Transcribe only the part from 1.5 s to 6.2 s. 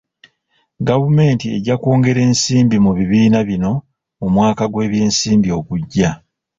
ejja kwongera ensimbi mu bibiina bino mu mwaka gw'ebyensimbi ogujja.